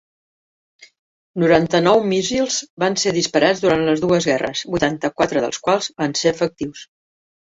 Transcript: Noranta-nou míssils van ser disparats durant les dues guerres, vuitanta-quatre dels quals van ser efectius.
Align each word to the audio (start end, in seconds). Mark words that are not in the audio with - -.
Noranta-nou 1.43 1.99
míssils 2.13 2.57
van 2.85 2.97
ser 3.03 3.13
disparats 3.17 3.61
durant 3.65 3.85
les 3.89 4.01
dues 4.05 4.27
guerres, 4.31 4.65
vuitanta-quatre 4.77 5.43
dels 5.45 5.63
quals 5.67 5.91
van 6.03 6.19
ser 6.23 6.33
efectius. 6.37 6.83